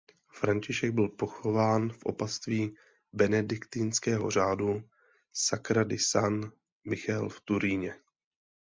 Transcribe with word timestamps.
František 0.31 0.91
byl 0.91 1.07
pochován 1.09 1.89
v 1.89 1.99
opatství 2.03 2.75
benediktinského 3.13 4.31
řádu 4.31 4.83
Sacra 5.33 5.83
di 5.83 5.97
San 5.99 6.51
Michele 6.85 7.29
v 7.29 7.41
Turíně. 7.41 7.95